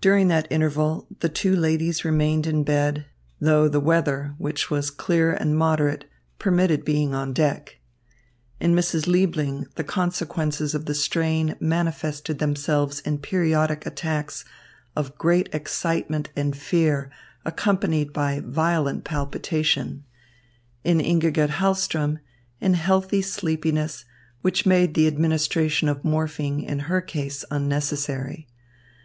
[0.00, 3.06] During that interval, the two ladies remained in bed,
[3.40, 6.04] though the weather, which was clear and moderate,
[6.40, 7.78] permitted being on deck.
[8.58, 9.06] In Mrs.
[9.06, 14.44] Liebling the consequences of the strain manifested themselves in periodic attacks
[14.96, 17.08] of great excitement and fear
[17.44, 20.02] accompanied by violent palpitation;
[20.82, 22.18] in Ingigerd Hahlström,
[22.60, 24.04] in healthy sleepiness,
[24.40, 28.48] which made the administration of morphine in her case unnecessary.